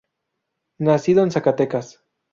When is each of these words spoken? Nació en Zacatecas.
Nació 0.79 1.21
en 1.21 1.29
Zacatecas. 1.29 2.03